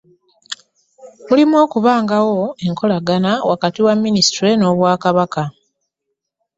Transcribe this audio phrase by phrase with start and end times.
[1.27, 5.43] “Mulimu okubangawo enkolagana wakati wa Minisitule n'Obwakabaka"